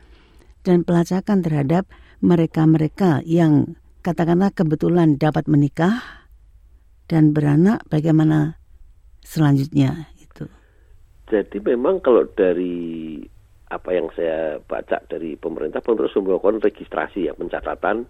dan 0.67 0.83
pelacakan 0.83 1.39
terhadap 1.39 1.87
mereka-mereka 2.19 3.23
yang 3.23 3.79
katakanlah 4.03 4.51
kebetulan 4.51 5.15
dapat 5.15 5.47
menikah 5.47 6.03
dan 7.07 7.31
beranak 7.31 7.79
bagaimana 7.87 8.59
selanjutnya 9.23 10.11
itu? 10.19 10.51
Jadi 11.31 11.63
memang 11.63 12.03
kalau 12.03 12.27
dari 12.35 13.23
apa 13.75 13.91
yang 13.91 14.07
saya 14.15 14.57
baca 14.63 15.03
dari 15.11 15.35
pemerintah 15.35 15.83
terus 15.83 16.15
melakukan 16.15 16.63
registrasi 16.63 17.27
ya 17.27 17.33
pencatatan 17.35 18.07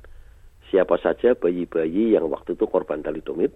siapa 0.70 0.98
saja 1.02 1.34
bayi-bayi 1.38 2.18
yang 2.18 2.30
waktu 2.30 2.58
itu 2.58 2.66
korban 2.70 3.02
talidomid. 3.02 3.54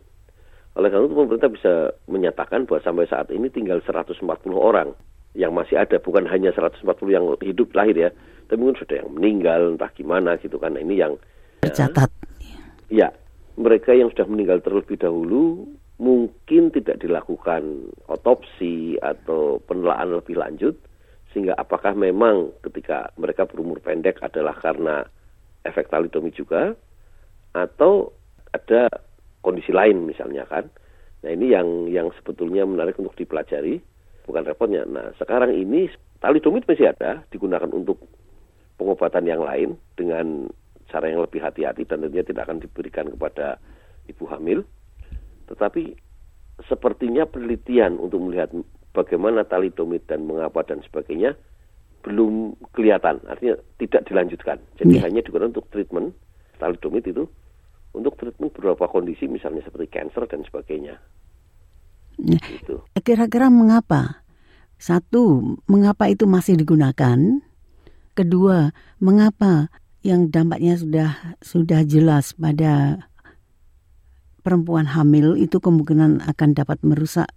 Oleh 0.78 0.90
karena 0.94 1.10
itu 1.10 1.18
pemerintah 1.18 1.50
bisa 1.50 1.74
menyatakan 2.06 2.70
bahwa 2.70 2.80
sampai 2.86 3.10
saat 3.10 3.28
ini 3.34 3.50
tinggal 3.50 3.82
140 3.82 4.22
orang 4.54 4.94
yang 5.34 5.54
masih 5.54 5.82
ada, 5.82 5.98
bukan 5.98 6.26
hanya 6.30 6.54
140 6.54 6.86
yang 7.10 7.26
hidup 7.42 7.74
lahir 7.74 7.98
ya, 7.98 8.10
tapi 8.50 8.58
mungkin 8.62 8.82
sudah 8.82 9.02
yang 9.02 9.10
meninggal 9.14 9.78
entah 9.78 9.92
gimana 9.94 10.38
gitu 10.42 10.58
kan. 10.62 10.78
Ini 10.78 10.96
yang 10.96 11.14
tercatat. 11.66 12.10
Ya, 12.90 13.14
mereka 13.58 13.94
yang 13.94 14.10
sudah 14.14 14.26
meninggal 14.30 14.62
terlebih 14.62 14.98
dahulu 14.98 15.70
mungkin 16.00 16.72
tidak 16.72 17.04
dilakukan 17.04 17.92
otopsi 18.08 18.96
atau 19.04 19.60
penelaan 19.68 20.16
lebih 20.16 20.40
lanjut 20.40 20.80
sehingga 21.32 21.54
apakah 21.58 21.94
memang 21.94 22.54
ketika 22.66 23.14
mereka 23.18 23.46
berumur 23.46 23.78
pendek 23.80 24.18
adalah 24.26 24.58
karena 24.58 25.06
efek 25.62 25.92
talidomid 25.92 26.34
juga 26.34 26.74
atau 27.54 28.10
ada 28.50 28.90
kondisi 29.46 29.70
lain 29.70 30.10
misalnya 30.10 30.46
kan. 30.50 30.66
Nah 31.22 31.32
ini 31.36 31.54
yang 31.54 31.92
yang 31.92 32.08
sebetulnya 32.18 32.66
menarik 32.66 32.98
untuk 32.98 33.14
dipelajari 33.14 33.78
bukan 34.26 34.44
repotnya. 34.46 34.88
Nah 34.90 35.14
sekarang 35.22 35.54
ini 35.54 35.86
talidomid 36.18 36.66
masih 36.66 36.90
ada 36.90 37.22
digunakan 37.30 37.70
untuk 37.70 38.02
pengobatan 38.80 39.28
yang 39.28 39.44
lain 39.44 39.76
dengan 39.94 40.48
cara 40.90 41.12
yang 41.12 41.22
lebih 41.22 41.44
hati-hati 41.44 41.86
dan 41.86 42.02
tentunya 42.02 42.26
tidak 42.26 42.50
akan 42.50 42.58
diberikan 42.64 43.06
kepada 43.14 43.62
ibu 44.10 44.26
hamil. 44.26 44.66
Tetapi 45.46 45.94
sepertinya 46.66 47.30
penelitian 47.30 48.02
untuk 48.02 48.20
melihat 48.26 48.50
bagaimana 48.94 49.46
talidomid 49.46 50.06
dan 50.10 50.26
mengapa 50.26 50.66
dan 50.66 50.82
sebagainya 50.86 51.38
belum 52.00 52.56
kelihatan, 52.72 53.20
artinya 53.28 53.60
tidak 53.76 54.08
dilanjutkan. 54.08 54.58
Jadi 54.80 54.94
yeah. 54.98 55.04
hanya 55.04 55.20
digunakan 55.20 55.52
untuk 55.52 55.68
treatment 55.68 56.16
talidomid 56.60 57.04
itu 57.04 57.28
untuk 57.92 58.16
treatment 58.16 58.56
beberapa 58.56 58.88
kondisi 58.88 59.28
misalnya 59.28 59.66
seperti 59.68 59.88
cancer 59.92 60.24
dan 60.30 60.42
sebagainya. 60.48 60.96
Nah, 62.20 62.40
gitu. 62.52 62.84
Kira-kira 63.00 63.48
mengapa? 63.48 64.24
Satu, 64.80 65.56
mengapa 65.68 66.08
itu 66.08 66.24
masih 66.24 66.56
digunakan? 66.56 67.20
Kedua, 68.16 68.72
mengapa 69.04 69.68
yang 70.04 70.32
dampaknya 70.32 70.80
sudah 70.80 71.36
sudah 71.44 71.84
jelas 71.84 72.32
pada 72.32 73.08
perempuan 74.40 74.88
hamil 74.88 75.36
itu 75.36 75.60
kemungkinan 75.60 76.24
akan 76.24 76.50
dapat 76.56 76.80
merusak 76.84 77.28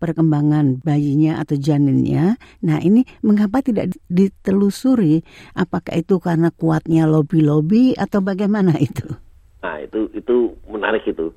perkembangan 0.00 0.80
bayinya 0.80 1.38
atau 1.38 1.60
janinnya. 1.60 2.40
Nah 2.64 2.80
ini 2.80 3.04
mengapa 3.20 3.60
tidak 3.60 3.92
ditelusuri 4.08 5.20
apakah 5.52 6.00
itu 6.00 6.16
karena 6.16 6.48
kuatnya 6.50 7.04
lobby-lobby 7.04 7.92
atau 7.94 8.24
bagaimana 8.24 8.74
itu? 8.80 9.06
Nah 9.60 9.76
itu 9.84 10.08
itu 10.16 10.56
menarik 10.66 11.04
itu. 11.04 11.30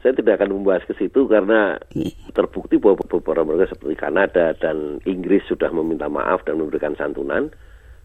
Saya 0.00 0.14
tidak 0.14 0.40
akan 0.40 0.62
membahas 0.62 0.86
ke 0.86 0.94
situ 0.94 1.26
karena 1.26 1.76
iya. 1.90 2.14
terbukti 2.30 2.78
bahwa 2.78 3.02
beberapa 3.02 3.42
mereka 3.42 3.74
seperti 3.74 3.98
Kanada 3.98 4.54
dan 4.56 5.02
Inggris 5.04 5.42
sudah 5.50 5.68
meminta 5.74 6.06
maaf 6.06 6.46
dan 6.46 6.62
memberikan 6.62 6.94
santunan. 6.94 7.50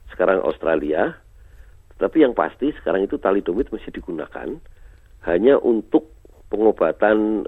Sekarang 0.09 0.41
Australia, 0.41 1.13
tapi 2.01 2.25
yang 2.25 2.33
pasti 2.33 2.73
sekarang 2.81 3.05
itu 3.05 3.21
talidomid 3.21 3.69
masih 3.69 3.93
digunakan 3.93 4.57
hanya 5.23 5.55
untuk 5.61 6.11
pengobatan 6.49 7.47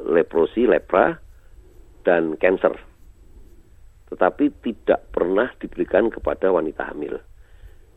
leprosi, 0.00 0.68
lepra, 0.68 1.18
dan 2.06 2.38
cancer. 2.38 2.78
Tetapi 4.06 4.62
tidak 4.62 5.10
pernah 5.10 5.50
diberikan 5.58 6.06
kepada 6.14 6.54
wanita 6.54 6.94
hamil. 6.94 7.18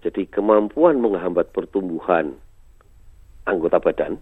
Jadi 0.01 0.25
kemampuan 0.25 0.97
menghambat 0.97 1.53
pertumbuhan 1.53 2.33
anggota 3.45 3.77
badan 3.77 4.17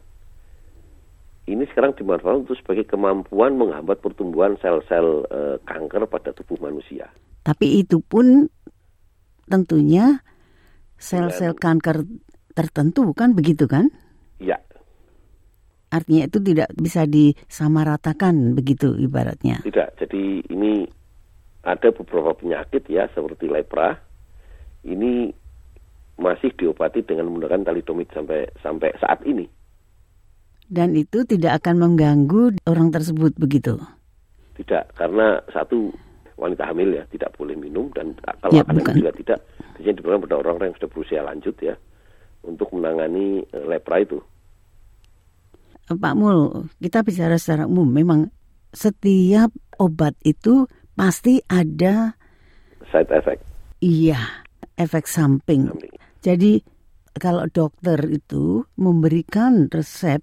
ini 1.48 1.64
sekarang 1.72 1.96
dimanfaatkan 1.96 2.44
untuk 2.44 2.60
sebagai 2.60 2.84
kemampuan 2.92 3.56
menghambat 3.56 4.04
pertumbuhan 4.04 4.60
sel-sel 4.60 5.24
e, 5.32 5.40
kanker 5.64 6.04
pada 6.12 6.36
tubuh 6.36 6.60
manusia. 6.60 7.08
Tapi 7.48 7.80
itu 7.80 8.04
pun 8.04 8.52
tentunya 9.48 10.20
sel-sel 11.00 11.56
kanker 11.56 12.04
tertentu 12.52 13.16
kan 13.16 13.32
begitu 13.32 13.64
kan? 13.64 13.88
Ya, 14.44 14.60
Artinya 15.88 16.28
itu 16.28 16.40
tidak 16.44 16.70
bisa 16.76 17.08
disamaratakan 17.08 18.52
begitu 18.52 18.96
ibaratnya. 19.00 19.64
Tidak. 19.64 19.90
Jadi 20.04 20.44
ini 20.52 20.84
ada 21.64 21.90
beberapa 21.96 22.36
penyakit 22.36 22.88
ya 22.92 23.08
seperti 23.16 23.48
lepra. 23.48 23.96
Ini 24.84 25.32
masih 26.18 26.52
diobati 26.58 27.06
dengan 27.06 27.30
menggunakan 27.32 27.72
talidomid 27.72 28.10
sampai 28.12 28.50
sampai 28.60 28.90
saat 29.00 29.24
ini. 29.24 29.48
Dan 30.68 31.00
itu 31.00 31.24
tidak 31.24 31.64
akan 31.64 31.80
mengganggu 31.80 32.60
orang 32.68 32.92
tersebut 32.92 33.32
begitu? 33.40 33.80
Tidak, 34.60 35.00
karena 35.00 35.40
satu 35.56 35.96
wanita 36.36 36.68
hamil 36.68 37.00
ya 37.00 37.04
tidak 37.08 37.32
boleh 37.40 37.56
minum 37.56 37.88
dan 37.96 38.14
kalau 38.44 38.52
ya, 38.60 38.68
akan 38.68 39.00
juga 39.00 39.16
tidak. 39.16 39.40
Biasanya 39.80 39.96
diberikan 39.96 40.22
pada 40.28 40.36
orang-orang 40.44 40.68
yang 40.74 40.78
sudah 40.84 40.92
berusia 40.92 41.20
lanjut 41.24 41.56
ya 41.64 41.76
untuk 42.44 42.68
menangani 42.76 43.48
eh, 43.48 43.66
lepra 43.66 44.04
itu. 44.04 44.20
Pak 45.88 46.14
Mul, 46.20 46.68
kita 46.84 47.00
bicara 47.00 47.40
secara 47.40 47.64
umum, 47.64 47.88
memang 47.88 48.28
setiap 48.76 49.56
obat 49.80 50.20
itu 50.28 50.68
pasti 51.00 51.40
ada 51.48 52.20
side 52.92 53.12
effect. 53.16 53.42
Iya, 53.80 54.20
efek 54.76 55.08
samping. 55.08 55.72
Jadi 56.20 56.60
kalau 57.16 57.48
dokter 57.48 57.98
itu 58.12 58.68
memberikan 58.76 59.72
resep 59.72 60.20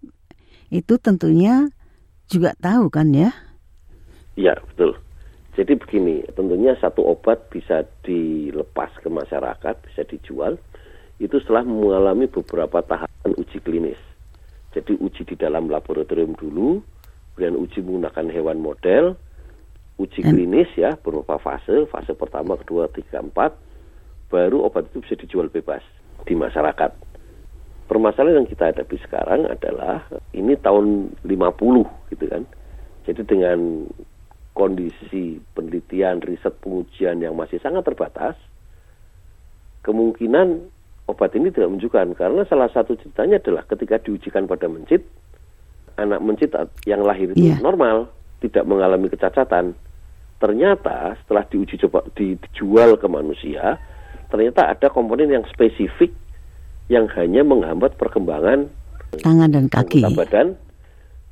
itu 0.69 0.95
tentunya 1.01 1.73
juga 2.29 2.53
tahu 2.61 2.93
kan 2.93 3.15
ya? 3.15 3.31
Ya, 4.35 4.59
betul. 4.59 4.99
Jadi 5.55 5.79
begini, 5.79 6.27
tentunya 6.35 6.75
satu 6.83 7.07
obat 7.07 7.47
bisa 7.47 7.87
dilepas 8.03 8.91
ke 8.99 9.07
masyarakat, 9.07 9.75
bisa 9.87 10.03
dijual, 10.11 10.59
itu 11.23 11.39
setelah 11.39 11.63
mengalami 11.63 12.27
beberapa 12.27 12.83
tahapan 12.83 13.33
uji 13.39 13.63
klinis. 13.63 14.01
Jadi 14.75 14.99
uji 14.99 15.23
di 15.23 15.39
dalam 15.39 15.71
laboratorium 15.71 16.35
dulu, 16.35 16.83
kemudian 17.35 17.55
uji 17.55 17.79
menggunakan 17.87 18.27
hewan 18.35 18.59
model, 18.59 19.15
uji 20.03 20.27
klinis 20.27 20.67
ya 20.75 20.99
berupa 20.99 21.39
fase, 21.39 21.87
fase 21.87 22.13
pertama, 22.19 22.59
kedua, 22.59 22.91
tiga, 22.91 23.23
empat, 23.23 23.55
baru 24.35 24.67
obat 24.67 24.91
itu 24.91 25.07
bisa 25.07 25.15
dijual 25.15 25.47
bebas 25.47 25.87
di 26.27 26.35
masyarakat. 26.35 26.91
Permasalahan 27.87 28.43
yang 28.43 28.49
kita 28.51 28.75
hadapi 28.75 28.97
sekarang 29.07 29.47
adalah 29.47 30.03
ini 30.35 30.59
tahun 30.59 31.15
50 31.23 32.11
gitu 32.11 32.25
kan. 32.27 32.43
Jadi 33.07 33.23
dengan 33.29 33.87
kondisi 34.57 35.39
penelitian, 35.53 36.19
riset, 36.25 36.59
pengujian 36.59 37.23
yang 37.23 37.39
masih 37.39 37.61
sangat 37.61 37.87
terbatas, 37.87 38.35
kemungkinan 39.85 40.74
obat 41.05 41.37
ini 41.37 41.53
tidak 41.53 41.77
menunjukkan 41.77 42.17
karena 42.17 42.43
salah 42.49 42.69
satu 42.73 42.97
ceritanya 42.97 43.37
adalah 43.41 43.63
ketika 43.69 44.01
diujikan 44.01 44.49
pada 44.49 44.67
mencit, 44.71 45.05
anak 46.01 46.21
mencit 46.25 46.51
yang 46.89 47.05
lahir 47.05 47.33
itu 47.33 47.53
yeah. 47.53 47.61
normal, 47.61 48.09
tidak 48.41 48.65
mengalami 48.65 49.13
kecacatan. 49.13 49.77
Ternyata 50.41 51.17
setelah 51.25 51.45
diuji 51.49 51.77
coba 51.87 52.05
dijual 52.17 52.97
ke 52.97 53.07
manusia, 53.09 53.77
ternyata 54.33 54.73
ada 54.73 54.89
komponen 54.89 55.31
yang 55.31 55.45
spesifik 55.49 56.13
yang 56.89 57.09
hanya 57.17 57.41
menghambat 57.41 57.97
perkembangan 57.97 58.69
tangan 59.23 59.49
dan 59.49 59.67
kaki 59.71 60.05
badan 60.13 60.59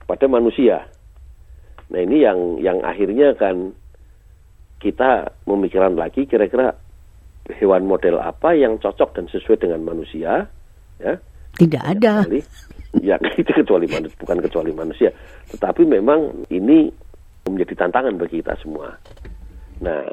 pada 0.07 0.27
manusia. 0.31 0.87
Nah 1.93 2.01
ini 2.01 2.25
yang 2.25 2.61
yang 2.63 2.79
akhirnya 2.85 3.37
kan 3.37 3.75
kita 4.81 5.35
memikirkan 5.47 5.95
lagi 5.95 6.27
kira-kira 6.27 6.75
hewan 7.51 7.89
model 7.89 8.23
apa 8.23 8.55
yang 8.55 8.79
cocok 8.79 9.19
dan 9.19 9.27
sesuai 9.27 9.59
dengan 9.63 9.83
manusia, 9.83 10.47
ya. 11.03 11.15
Tidak 11.53 11.83
ada. 11.83 12.25
Kecuali, 12.25 12.41
ya 13.03 13.17
itu 13.41 13.51
kecuali 13.53 13.87
manusia, 13.91 14.19
bukan 14.21 14.39
kecuali 14.41 14.73
manusia, 14.73 15.11
tetapi 15.53 15.83
memang 15.85 16.47
ini 16.53 16.89
menjadi 17.49 17.87
tantangan 17.87 18.15
bagi 18.17 18.41
kita 18.41 18.55
semua. 18.63 18.95
Nah, 19.83 20.07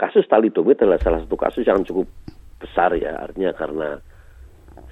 kasus 0.00 0.24
talidomid 0.26 0.80
adalah 0.80 0.98
salah 1.04 1.20
satu 1.22 1.36
kasus 1.36 1.64
yang 1.68 1.84
cukup 1.84 2.08
besar 2.58 2.96
ya, 2.96 3.20
artinya 3.20 3.52
karena 3.52 3.88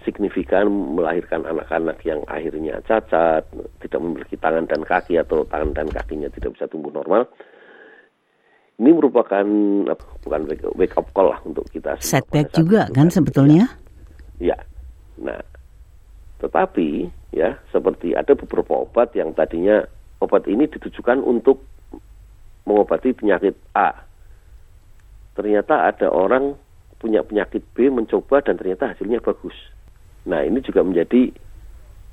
signifikan 0.03 0.67
melahirkan 0.69 1.47
anak-anak 1.47 1.99
yang 2.03 2.23
akhirnya 2.27 2.83
cacat, 2.87 3.47
tidak 3.83 4.01
memiliki 4.03 4.35
tangan 4.39 4.67
dan 4.67 4.83
kaki 4.83 5.19
atau 5.19 5.47
tangan 5.47 5.75
dan 5.75 5.89
kakinya 5.91 6.29
tidak 6.31 6.55
bisa 6.59 6.67
tumbuh 6.67 6.91
normal. 6.91 7.27
Ini 8.83 8.91
merupakan 8.99 9.47
bukan 10.27 10.41
wake 10.75 10.99
up 10.99 11.07
call 11.15 11.31
lah 11.31 11.39
untuk 11.47 11.63
kita. 11.71 12.03
Setback 12.03 12.51
juga 12.51 12.91
kan 12.91 13.07
sebetulnya? 13.15 13.71
Ya. 14.43 14.59
Nah, 15.23 15.39
tetapi 16.43 17.07
ya 17.31 17.55
seperti 17.71 18.19
ada 18.19 18.35
beberapa 18.35 18.83
obat 18.83 19.15
yang 19.15 19.31
tadinya 19.39 19.87
obat 20.19 20.51
ini 20.51 20.67
ditujukan 20.67 21.23
untuk 21.23 21.63
mengobati 22.67 23.15
penyakit 23.15 23.55
A. 23.79 23.95
Ternyata 25.39 25.87
ada 25.87 26.11
orang 26.11 26.59
punya 26.99 27.23
penyakit 27.23 27.63
B 27.79 27.87
mencoba 27.87 28.43
dan 28.43 28.59
ternyata 28.59 28.91
hasilnya 28.91 29.23
bagus. 29.23 29.55
Nah 30.27 30.43
ini 30.43 30.59
juga 30.59 30.83
menjadi 30.83 31.31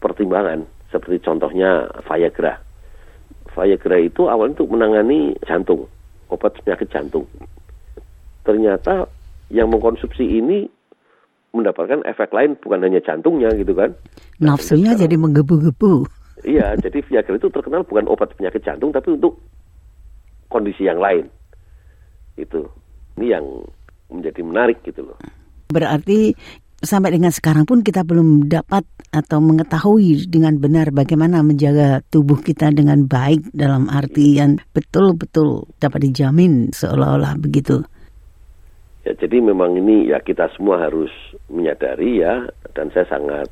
pertimbangan 0.02 0.70
seperti 0.94 1.22
contohnya 1.26 1.90
Viagra. 2.06 2.62
Viagra 3.54 3.98
itu 3.98 4.30
awalnya 4.30 4.62
untuk 4.62 4.78
menangani 4.78 5.34
jantung, 5.46 5.90
obat 6.29 6.55
penyakit 6.63 6.88
jantung. 6.89 7.25
Ternyata 8.45 9.05
yang 9.50 9.69
mengkonsumsi 9.69 10.25
ini 10.25 10.69
mendapatkan 11.50 12.05
efek 12.05 12.29
lain 12.29 12.53
bukan 12.61 12.85
hanya 12.85 13.01
jantungnya 13.01 13.50
gitu 13.57 13.74
kan. 13.74 13.94
Nah, 14.37 14.55
Nafsunya 14.55 14.94
jadi 14.94 15.15
menggebu-gebu. 15.18 16.05
Iya, 16.39 16.72
jadi 16.79 17.03
Viagra 17.03 17.35
itu 17.35 17.51
terkenal 17.51 17.83
bukan 17.83 18.07
obat 18.07 18.31
penyakit 18.31 18.63
jantung 18.63 18.96
tapi 18.96 19.11
untuk 19.11 19.44
kondisi 20.48 20.87
yang 20.87 20.96
lain. 20.96 21.27
Itu. 22.39 22.63
Ini 23.20 23.35
yang 23.35 23.44
menjadi 24.07 24.39
menarik 24.48 24.79
gitu 24.87 25.03
loh. 25.03 25.20
Berarti 25.68 26.31
sampai 26.79 27.15
dengan 27.15 27.31
sekarang 27.31 27.68
pun 27.68 27.83
kita 27.83 28.07
belum 28.07 28.48
dapat 28.48 28.87
atau 29.11 29.44
mengetahui 29.44 30.29
dengan 30.31 30.55
benar 30.61 30.94
bagaimana 30.96 31.44
menjaga 31.44 32.00
tubuh 32.07 32.39
kita 32.39 32.72
dengan 32.72 33.03
baik 33.03 33.51
dalam 33.51 33.92
artian 33.92 34.61
betul-betul 34.72 35.68
dapat 35.81 36.07
dijamin 36.07 36.72
seolah-olah 36.72 37.35
begitu. 37.42 37.83
Ya, 39.03 39.15
jadi 39.15 39.42
memang 39.42 39.75
ini 39.79 40.11
ya 40.11 40.22
kita 40.22 40.51
semua 40.55 40.79
harus 40.79 41.11
menyadari 41.50 42.22
ya 42.22 42.48
dan 42.77 42.92
saya 42.94 43.07
sangat 43.09 43.50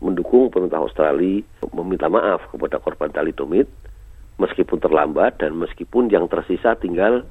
mendukung 0.00 0.52
pemerintah 0.52 0.84
Australia 0.84 1.40
meminta 1.72 2.06
maaf 2.06 2.44
kepada 2.52 2.76
korban 2.80 3.10
talidomid 3.10 3.66
meskipun 4.36 4.78
terlambat 4.80 5.40
dan 5.40 5.56
meskipun 5.56 6.12
yang 6.12 6.28
tersisa 6.28 6.76
tinggal 6.76 7.24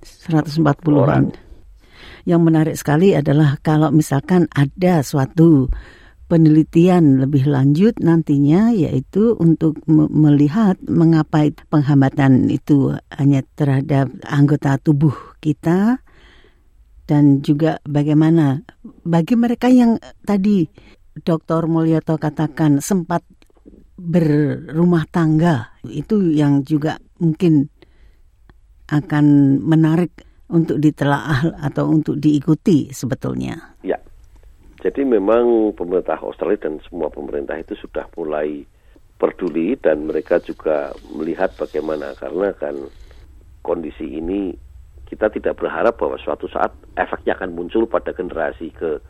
140 0.00 0.64
orang. 0.96 1.47
Yang 2.28 2.42
menarik 2.44 2.76
sekali 2.76 3.16
adalah 3.16 3.56
kalau 3.64 3.88
misalkan 3.88 4.52
ada 4.52 5.00
suatu 5.00 5.72
penelitian 6.28 7.24
lebih 7.24 7.48
lanjut 7.48 7.96
nantinya 8.04 8.68
yaitu 8.68 9.32
untuk 9.40 9.80
melihat 9.88 10.76
mengapa 10.84 11.48
penghambatan 11.72 12.52
itu 12.52 12.92
hanya 13.16 13.40
terhadap 13.56 14.12
anggota 14.28 14.76
tubuh 14.76 15.16
kita 15.40 16.04
dan 17.08 17.40
juga 17.40 17.80
bagaimana 17.88 18.60
bagi 19.08 19.32
mereka 19.32 19.72
yang 19.72 19.96
tadi 20.28 20.68
Dr. 21.24 21.64
Mulyoto 21.64 22.20
katakan 22.20 22.84
sempat 22.84 23.24
berumah 23.96 25.08
tangga 25.08 25.80
itu 25.88 26.28
yang 26.36 26.60
juga 26.60 27.00
mungkin 27.16 27.72
akan 28.92 29.58
menarik 29.64 30.27
untuk 30.48 30.80
ditelaah 30.80 31.60
atau 31.60 31.88
untuk 31.92 32.16
diikuti 32.16 32.88
sebetulnya? 32.92 33.76
Ya, 33.84 34.00
jadi 34.80 35.02
memang 35.02 35.74
pemerintah 35.74 36.22
Australia 36.22 36.68
dan 36.68 36.80
semua 36.86 37.10
pemerintah 37.10 37.58
itu 37.58 37.74
sudah 37.78 38.06
mulai 38.14 38.64
peduli 39.18 39.74
dan 39.74 40.06
mereka 40.06 40.38
juga 40.38 40.94
melihat 41.10 41.50
bagaimana 41.58 42.14
karena 42.14 42.54
kan 42.54 42.74
kondisi 43.66 44.06
ini 44.06 44.54
kita 45.10 45.32
tidak 45.32 45.58
berharap 45.58 45.98
bahwa 45.98 46.20
suatu 46.20 46.46
saat 46.52 46.70
efeknya 46.94 47.34
akan 47.34 47.56
muncul 47.56 47.88
pada 47.88 48.12
generasi 48.12 48.70
ke 48.70 49.00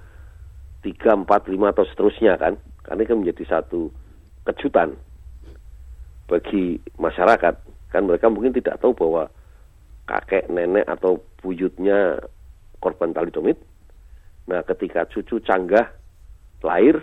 3, 0.87 1.27
4, 1.27 1.27
5 1.27 1.73
atau 1.75 1.85
seterusnya 1.91 2.39
kan. 2.39 2.55
Karena 2.87 3.03
ini 3.03 3.11
kan 3.11 3.19
menjadi 3.19 3.45
satu 3.59 3.91
kejutan 4.47 4.95
bagi 6.31 6.79
masyarakat. 6.97 7.55
Kan 7.91 8.03
mereka 8.07 8.31
mungkin 8.31 8.55
tidak 8.55 8.79
tahu 8.79 8.95
bahwa 8.95 9.27
kakek, 10.09 10.49
nenek 10.49 10.89
atau 10.89 11.21
buyutnya 11.45 12.17
korban 12.81 13.13
talidomid. 13.13 13.61
Nah, 14.49 14.65
ketika 14.65 15.05
cucu 15.13 15.45
canggah 15.45 15.93
lahir, 16.65 16.97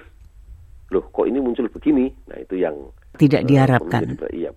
loh 0.89 1.05
kok 1.13 1.29
ini 1.29 1.37
muncul 1.37 1.69
begini? 1.69 2.09
Nah, 2.25 2.41
itu 2.41 2.57
yang 2.57 2.73
tidak 3.21 3.45
uh, 3.45 3.47
diharapkan. 3.47 4.03
iya. 4.33 4.51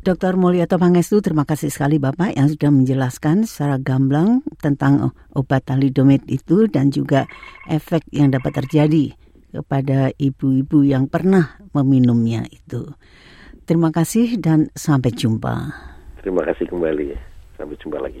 Dr. 0.00 0.40
Mulyato 0.40 0.80
Pangestu, 0.80 1.20
terima 1.20 1.44
kasih 1.44 1.68
sekali 1.68 2.00
Bapak 2.00 2.32
yang 2.32 2.48
sudah 2.48 2.72
menjelaskan 2.72 3.44
secara 3.44 3.76
gamblang 3.76 4.40
tentang 4.56 5.12
obat 5.36 5.68
talidomid 5.68 6.24
itu 6.24 6.64
dan 6.72 6.88
juga 6.88 7.28
efek 7.68 8.08
yang 8.08 8.32
dapat 8.32 8.64
terjadi 8.64 9.12
kepada 9.52 10.08
ibu-ibu 10.16 10.88
yang 10.88 11.04
pernah 11.04 11.60
meminumnya 11.76 12.48
itu. 12.48 12.88
Terima 13.68 13.92
kasih 13.92 14.40
dan 14.40 14.72
sampai 14.72 15.12
jumpa. 15.12 15.54
Terima 16.20 16.44
kasih 16.44 16.68
kembali. 16.68 17.16
Sampai 17.56 17.80
jumpa 17.80 17.96
lagi. 17.96 18.20